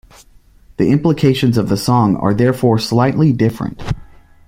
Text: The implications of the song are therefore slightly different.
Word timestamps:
The 0.77 0.89
implications 0.89 1.59
of 1.59 1.69
the 1.69 1.77
song 1.77 2.15
are 2.15 2.33
therefore 2.33 2.79
slightly 2.79 3.31
different. 3.33 3.79